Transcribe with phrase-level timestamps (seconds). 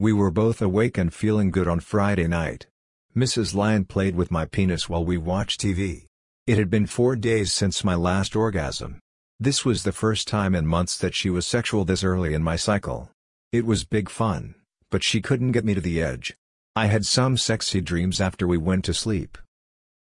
[0.00, 2.66] We were both awake and feeling good on Friday night.
[3.14, 3.54] Mrs.
[3.54, 6.06] Lion played with my penis while we watched TV.
[6.46, 8.98] It had been four days since my last orgasm.
[9.38, 12.56] This was the first time in months that she was sexual this early in my
[12.56, 13.10] cycle.
[13.52, 14.54] It was big fun,
[14.90, 16.34] but she couldn't get me to the edge.
[16.74, 19.36] I had some sexy dreams after we went to sleep.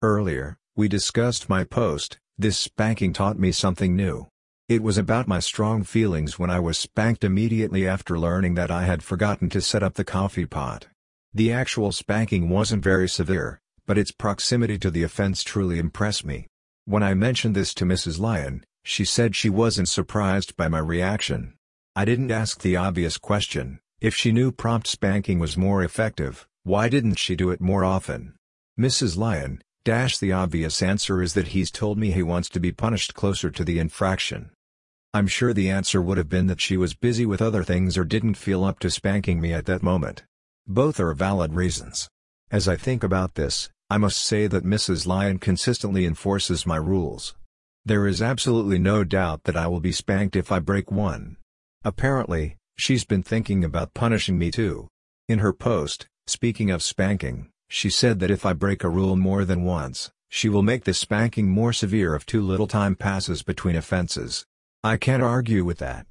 [0.00, 4.28] Earlier, we discussed my post, this spanking taught me something new.
[4.68, 8.84] It was about my strong feelings when I was spanked immediately after learning that I
[8.84, 10.88] had forgotten to set up the coffee pot.
[11.32, 16.48] The actual spanking wasn't very severe, but its proximity to the offense truly impressed me.
[16.84, 18.20] When I mentioned this to Mrs.
[18.20, 21.54] Lion, she said she wasn't surprised by my reaction.
[21.96, 26.90] I didn't ask the obvious question, if she knew prompt spanking was more effective, why
[26.90, 28.34] didn't she do it more often?
[28.78, 29.16] Mrs.
[29.16, 33.14] Lion, dash the obvious answer is that he's told me he wants to be punished
[33.14, 34.50] closer to the infraction.
[35.14, 38.04] I'm sure the answer would have been that she was busy with other things or
[38.04, 40.24] didn't feel up to spanking me at that moment.
[40.66, 42.08] Both are valid reasons.
[42.50, 45.06] As I think about this, I must say that Mrs.
[45.06, 47.34] Lion consistently enforces my rules.
[47.84, 51.36] There is absolutely no doubt that I will be spanked if I break one.
[51.84, 54.88] Apparently, she's been thinking about punishing me too.
[55.28, 59.46] In her post, Speaking of spanking, she said that if I break a rule more
[59.46, 63.76] than once, she will make the spanking more severe if too little time passes between
[63.76, 64.44] offenses.
[64.88, 66.06] I can't argue with that.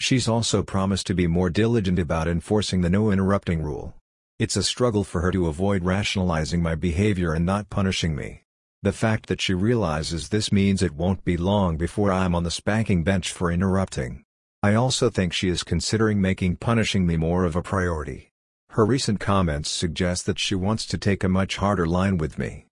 [0.00, 3.94] She's also promised to be more diligent about enforcing the no interrupting rule.
[4.40, 8.42] It's a struggle for her to avoid rationalizing my behavior and not punishing me.
[8.82, 12.50] The fact that she realizes this means it won't be long before I'm on the
[12.50, 14.24] spanking bench for interrupting.
[14.60, 18.32] I also think she is considering making punishing me more of a priority.
[18.70, 22.66] Her recent comments suggest that she wants to take a much harder line with me.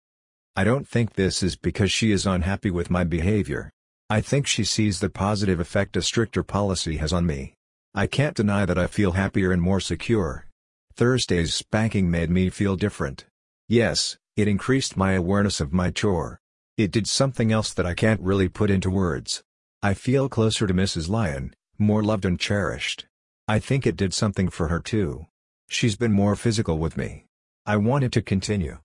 [0.57, 3.71] I don't think this is because she is unhappy with my behavior.
[4.11, 7.53] I think she sees the positive effect a stricter policy has on me.
[7.95, 10.47] I can't deny that I feel happier and more secure.
[10.95, 13.27] Thursday's spanking made me feel different.
[13.69, 16.41] Yes, it increased my awareness of my chore.
[16.79, 19.43] It did something else that I can't really put into words.
[19.83, 21.11] I feel closer to Mrs.
[21.11, 23.05] Lion, more loved and cherished.
[23.47, 25.27] I think it did something for her too.
[25.69, 27.27] She's been more physical with me.
[27.67, 28.79] I wanted to continue.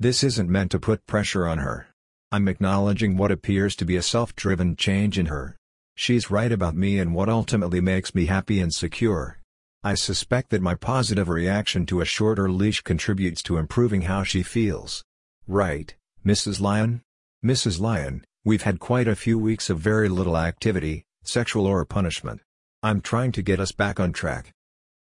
[0.00, 1.86] This isn't meant to put pressure on her.
[2.32, 5.56] I'm acknowledging what appears to be a self-driven change in her.
[5.94, 9.38] She's right about me and what ultimately makes me happy and secure.
[9.84, 14.42] I suspect that my positive reaction to a shorter leash contributes to improving how she
[14.42, 15.04] feels.
[15.46, 15.94] Right,
[16.24, 16.60] Mrs.
[16.60, 17.02] Lion?
[17.44, 17.78] Mrs.
[17.78, 22.40] Lion, we've had quite a few weeks of very little activity, sexual or punishment.
[22.82, 24.52] I'm trying to get us back on track.